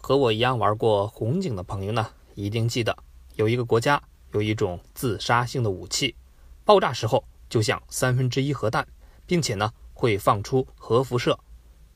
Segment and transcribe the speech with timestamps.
[0.00, 2.96] 和我一样玩过红警的朋友呢，一定记得
[3.36, 4.02] 有一个国家
[4.32, 6.16] 有一种自杀性的武器，
[6.64, 8.86] 爆炸时候就像三分之一核弹，
[9.26, 11.38] 并且呢会放出核辐射，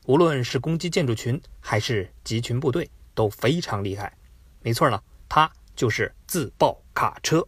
[0.05, 4.15] 无论是攻击建筑群还是集群部队都非常厉害。
[4.61, 7.45] 没错呢，它就是自爆卡车。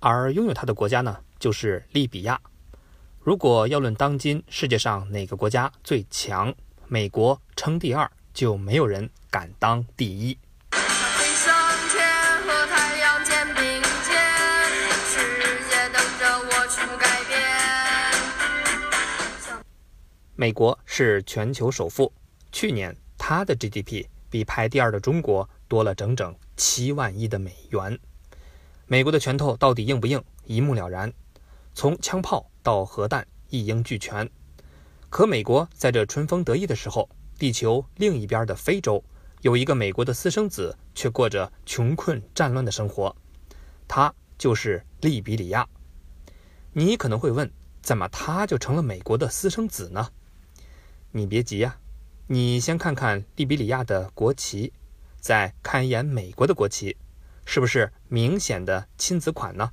[0.00, 2.40] 而拥有它的国家呢，就是利比亚。
[3.20, 6.54] 如果要论当今世界上哪个国家最强，
[6.86, 10.38] 美国称第二，就没有人敢当第一。
[20.36, 22.12] 美国是全球首富，
[22.52, 27.98] 去年它的 GDP 比排第二的中国多了整整七万亿的美元。
[28.90, 31.12] 美国的拳头到底硬不硬，一目了然。
[31.74, 34.28] 从枪炮到核弹，一应俱全。
[35.10, 37.06] 可美国在这春风得意的时候，
[37.38, 39.04] 地球另一边的非洲，
[39.42, 43.14] 有一个美国的私生子，却过着穷困战乱的生活。
[43.86, 45.68] 他就是利比里亚。
[46.72, 47.50] 你可能会问，
[47.82, 50.08] 怎么他就成了美国的私生子呢？
[51.12, 51.76] 你别急呀，
[52.26, 54.72] 你先看看利比里亚的国旗，
[55.20, 56.96] 再看一眼美国的国旗。
[57.50, 59.72] 是不是明显的亲子款呢？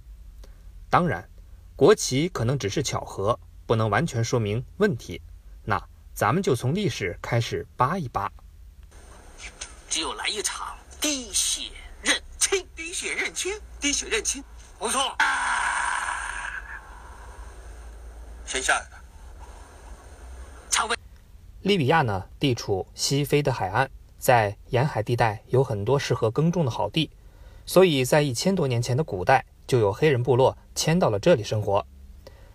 [0.89, 1.29] 当然，
[1.75, 5.21] 国旗可能只是巧合，不能完全说明问题。
[5.65, 8.31] 那咱们就从历史开始扒一扒。
[9.89, 11.69] 只有来一场滴血
[12.01, 14.41] 认亲，滴血认亲，滴血认亲，
[14.79, 15.13] 不错。
[18.45, 18.95] 先下来的。
[20.69, 20.95] 常威，
[21.59, 27.11] 利比亚呢，地处西非的海岸，在沿海地带有很多适合耕种的好地。
[27.65, 31.85] 所以在一千多年前的古代，就有黑人部落迁到了这里生活。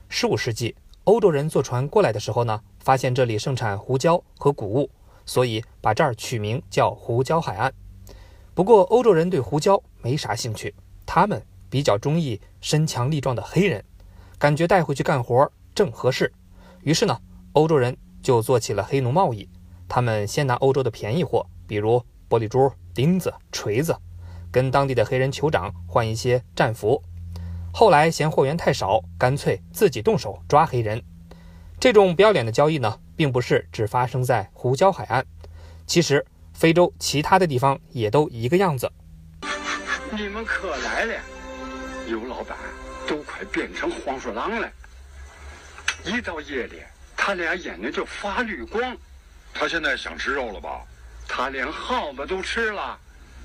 [0.08, 4.90] 十五世纪，欧洲人坐船过来的时候呢，发现这里盛产胡椒和谷物，
[5.26, 7.72] 所以把这儿取名叫胡椒海岸。
[8.54, 10.74] 不过，欧洲人对胡椒没啥兴趣，
[11.06, 13.84] 他们比较中意身强力壮的黑人，
[14.38, 16.32] 感觉带回去干活正合适。
[16.82, 17.18] 于是呢，
[17.52, 19.48] 欧洲人就做起了黑奴贸易。
[19.88, 23.96] 他们先拿欧洲的便宜货，比如玻璃珠、钉子、锤子。
[24.52, 27.02] 跟当地的黑人酋长换一些战俘，
[27.72, 31.02] 后来嫌货源太少，干脆自己动手抓黑人。
[31.78, 35.24] 这种不要脸的交易呢，并不是只发生在胡椒海岸，
[35.86, 38.90] 其实非洲其他的地方也都一个样子。
[40.12, 41.14] 你们可来了，
[42.06, 42.58] 刘老板
[43.06, 44.68] 都快变成黄鼠狼了。
[46.04, 46.82] 一到夜里，
[47.16, 48.96] 他俩眼睛就发绿光。
[49.54, 50.82] 他现在想吃肉了吧？
[51.28, 52.98] 他连耗子都吃了。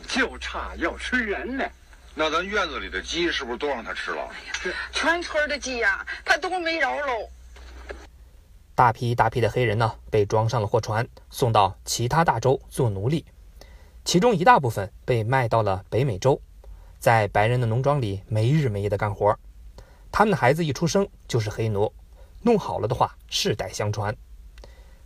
[0.07, 1.71] 就差要吃人了，
[2.13, 4.29] 那咱院子里的鸡是不是都让他吃了？
[4.63, 7.29] 哎，全村的鸡呀，他都没饶喽。
[8.73, 13.25] 大批大批的黑人呢，被装上了货船，送到其他大洲做奴隶，
[14.03, 16.41] 其中一大部分被卖到了北美洲，
[16.99, 19.37] 在白人的农庄里没日没夜的干活。
[20.11, 21.93] 他们的孩子一出生就是黑奴，
[22.41, 24.15] 弄好了的话，世代相传。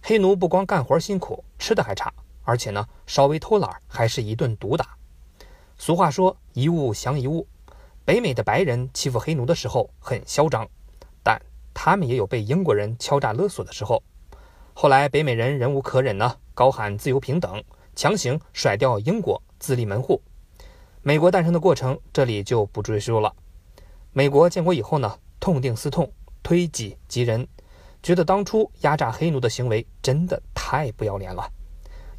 [0.02, 2.14] 黑奴不光干活辛苦，吃的还差。
[2.50, 4.98] 而且呢，稍微偷懒还是一顿毒打。
[5.78, 7.48] 俗话说“一物降一物”，
[8.04, 10.68] 北美的白人欺负黑奴的时候很嚣张，
[11.24, 11.40] 但
[11.76, 14.02] 他们也有被英国人敲诈勒索的时候。
[14.74, 17.64] 后来北美人忍无可忍呢，高喊自由平等，
[17.96, 20.20] 强行甩掉英国，自立门户。
[21.04, 23.32] 美国诞生的过程这里就不赘述了。
[24.12, 26.12] 美国建国以后呢，痛定思痛，
[26.42, 27.48] 推己及人，
[28.02, 31.48] 觉得当初压榨黑奴的行为真的太不要脸了。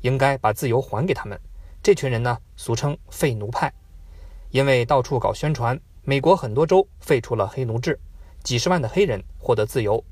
[0.00, 1.40] 应该把自由还给他们。
[1.82, 3.72] 这群人呢，俗称废奴派，
[4.50, 7.98] 因为到处搞宣传，美国很多州废除了黑奴制，
[8.42, 10.04] 几十万的黑人获得自由。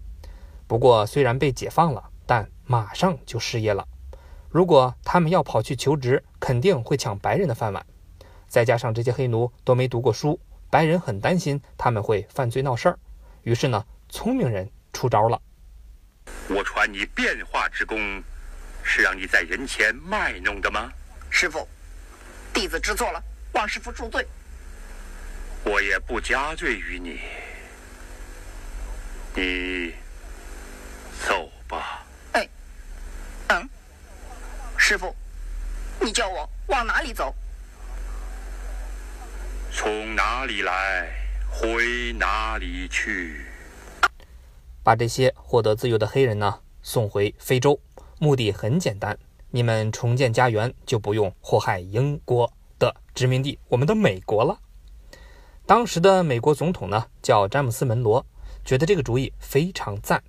[0.66, 3.86] 不过，虽然被解放了，但马上就失业了。
[4.50, 7.84] 如果他们要跑去求职，肯定会抢白人的饭碗。
[8.46, 12.98] 再加上这些黑奴都没读过书，白人很担心他们会犯罪闹事儿。
[13.42, 15.40] 于是呢，聪明人出招了。
[16.48, 17.98] 我传你变化之功。
[18.88, 20.90] 是让你在人前卖弄的吗，
[21.28, 21.68] 师傅？
[22.54, 24.26] 弟子知错了，望师傅恕罪。
[25.62, 27.20] 我也不加罪于你，
[29.34, 29.94] 你
[31.28, 32.02] 走吧。
[32.32, 32.48] 哎，
[33.48, 33.68] 嗯，
[34.78, 35.14] 师傅，
[36.00, 37.34] 你叫我往哪里走？
[39.70, 41.12] 从哪里来，
[41.50, 43.44] 回哪里去？
[44.82, 47.78] 把这些获得自由的黑人呢，送回非洲。
[48.20, 49.16] 目的很简单，
[49.50, 54.58] 你们重建家园就不用祸害英国的殖民地，我们的美国了。
[55.66, 58.24] 当时的美国总统呢叫詹姆斯·门罗，
[58.64, 60.22] 觉得这个主意非常赞。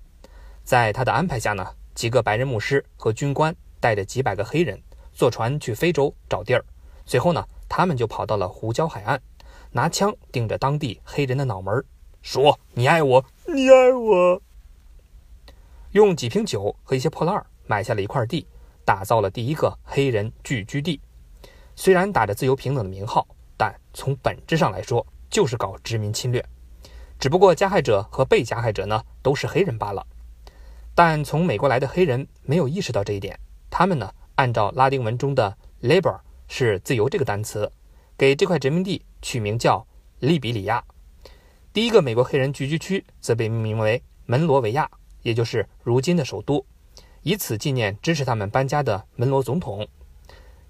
[0.62, 4.80] 在他的安排下呢，几个白人牧师和军官带着几百个黑人
[5.12, 6.64] 坐船去非洲找地儿。
[7.04, 9.20] 随后呢，他们就跑到了胡椒海岸，
[9.72, 11.84] 拿枪顶着当地黑人的脑门，
[12.22, 14.42] 说：“你爱我，你爱我。”
[15.92, 18.44] 用几瓶酒和一些破烂儿买下了一块地，
[18.84, 21.00] 打造了第一个黑人聚居地。
[21.76, 23.24] 虽然打着自由平等的名号，
[23.56, 26.44] 但从本质上来说，就是搞殖民侵略，
[27.16, 30.04] 只不过加害者和被加害者呢都是黑人罢了。
[30.96, 33.38] 但从美国来的黑人没有意识到这一点，
[33.70, 36.18] 他们呢按照拉丁文中的 “labor”
[36.48, 37.70] 是自由这个单词，
[38.18, 39.86] 给这块殖民地取名叫
[40.18, 40.84] 利比里亚。
[41.72, 44.90] 第一个美国黑人聚居区则被命名为门罗维亚，
[45.22, 46.66] 也就是如今的首都，
[47.22, 49.86] 以此纪念支持他们搬家的门罗总统。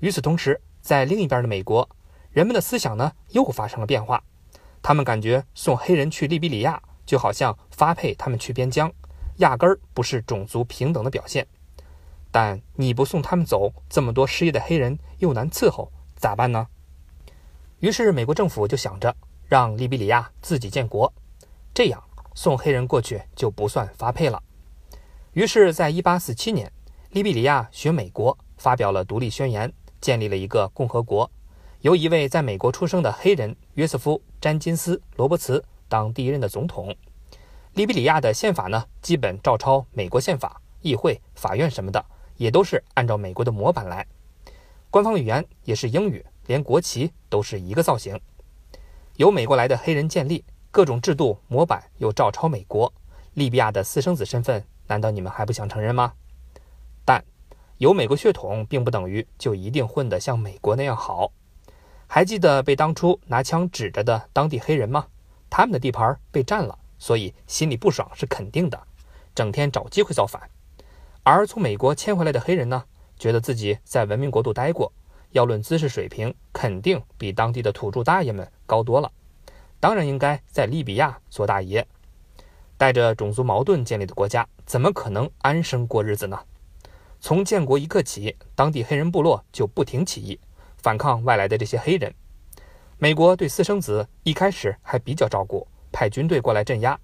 [0.01, 1.89] 与此同时，在另一边的美国，
[2.33, 4.23] 人们的思想呢又发生了变化。
[4.83, 8.91] 他们感觉送黑人去利比里亚，就好像发配他们去边疆，
[9.37, 11.47] 压根儿不是种族平等的表现。
[12.31, 16.67] 但你不送他们走，这么多失业的黑人又难伺候，咋办呢？
[17.81, 19.15] 于是美国政府就想着
[19.47, 21.13] 让利比里亚自己建国，
[21.75, 22.03] 这样
[22.35, 24.43] 送黑人过去就不算发配了。
[25.33, 26.73] 于是，在1847年，
[27.11, 31.31] 利比里亚学美国发表了独立宣言，建立了一个共和国。
[31.83, 36.93] 由一位在美国出生的黑人约瑟夫·詹金斯·罗伯茨当第一任的总统。
[37.75, 42.05] 利比里亚的宪法呢，基本照抄美国宪法，议会、法院什么的
[42.37, 44.05] 也都是按照美国的模板来。
[44.91, 48.21] 官方语言也是英语，连国旗都是一个造型。
[49.15, 52.93] 由美国来的黑人建立各种制度模板，又照抄美国。
[53.35, 56.15] 利比亚的私生子身份，难道你们还不想承认吗？
[57.05, 57.25] 但
[57.79, 61.31] 有美国血统，并不等于就一定混得像美国那样好。
[62.09, 65.07] 还记得被当初拿枪指着的当地黑人吗？
[65.49, 68.83] 他们的地盘被占了，所以心里不爽是肯定的，
[69.33, 70.51] 整天找机会造反。
[71.23, 72.83] 而从美国迁回来的黑人呢，
[73.17, 74.93] 觉得自己在文明国度待过，
[75.31, 79.13] 要论知识水平，肯定比当地的土著大爷们高多了，
[79.79, 81.87] 当然应该在利比亚做大爷。
[82.77, 86.39] 带着种族矛盾建立的国家，怎么可能安生过日子呢？
[87.21, 90.39] 从建国一刻起，当地黑人部落就不停起义。
[90.77, 92.15] 反抗外来的这些黑人，
[92.97, 96.97] 美国对私生子一开始还比较照顾，派军队过来镇压。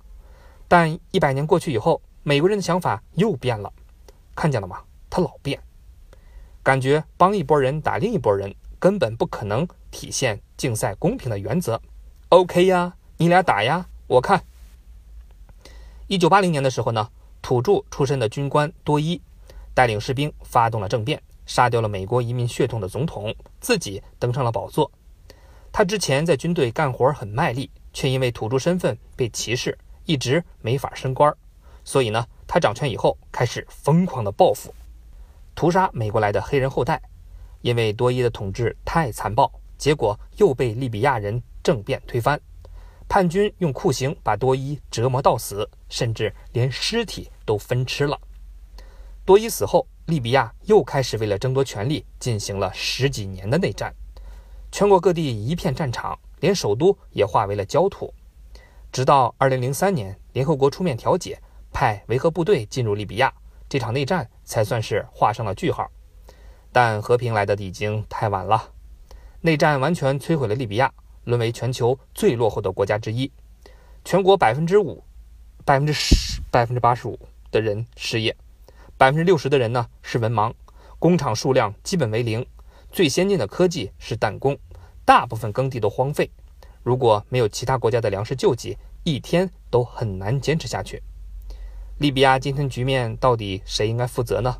[0.69, 3.73] 但一百年过去以后，美国人的想法又变了，
[4.37, 4.85] 看见了吗？
[5.11, 5.61] 他老变，
[6.63, 11.83] 感觉帮一拨人打另一拨人，根本不可能体现竞赛公平的原则。
[12.29, 14.45] OK 呀，你俩打呀，我看。
[16.07, 17.11] 一九八零年的时候呢，
[17.46, 19.22] 土著出身的军官多伊
[19.72, 21.22] 带领士兵发动了政变。
[21.46, 24.90] 杀掉了美国移民血统的总统，自己登上了宝座。
[25.70, 31.32] 他之前在军队干活很卖力，却因为土著身份被歧视，一直没法升官。
[31.84, 34.75] 所以呢，他掌权以后开始疯狂的报复，
[35.54, 37.00] 屠杀美国来的黑人后代。
[37.60, 39.48] 因为多伊的统治太残暴，
[39.78, 42.40] 结果又被利比亚人政变推翻。
[43.08, 48.20] 叛军用酷刑把多伊折磨到死，甚至连尸体都分吃了。
[49.25, 49.87] 多伊死后。
[50.06, 53.93] 利比亚又开始为了争夺权力进行了十几年的内战，
[54.70, 58.14] 全国各地一片战场，连首都也化为了焦土。
[58.93, 63.34] 直到2003年，联合国出面调解，派维和部队进入利比亚，
[63.69, 65.91] 这场内战才算是画上了句号。
[66.70, 68.70] 但和平来的已经太晚了，
[69.41, 73.29] 内战完全摧毁了利比亚，沦为全球最落后的国家之一。
[74.05, 75.03] 全国百分之五、
[75.65, 77.19] 百分之十、百分之八十五
[77.56, 78.36] 的人失业。
[78.98, 80.53] 百分之六十的人呢是文盲，
[80.98, 82.46] 工厂数量基本为零，
[82.93, 84.58] 最先进的科技是弹弓，
[85.06, 86.31] 大部分耕地都荒废。
[86.82, 91.03] 如果没有其他国家的粮食救济，一天都很难坚持下去。
[91.98, 94.55] 利比亚今天局面到底谁应该负责呢？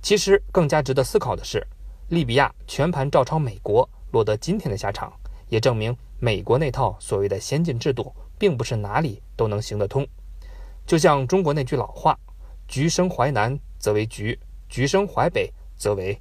[0.00, 1.66] 其实更加值得思考的是，
[2.08, 5.12] 利比亚全盘照抄美国，落得今天的下场，
[5.48, 10.06] 也证明美国那套所谓的先进制度，并不是哪里都能行得通。
[10.88, 12.18] 就像中国那句老话。
[12.66, 16.20] 橘生淮南则为橘，橘生淮北则为